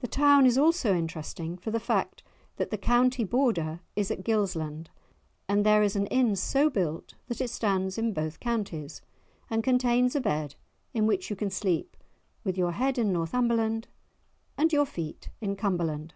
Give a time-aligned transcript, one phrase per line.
[0.00, 2.22] The town is also interesting for the fact
[2.56, 4.86] that the county border is at Gilsland,
[5.46, 9.02] and there is an inn so built that it stands in both counties,
[9.50, 10.54] and contains a bed
[10.94, 11.98] in which you can sleep
[12.44, 13.88] with your head in Northumberland
[14.56, 16.14] and your feet in Cumberland!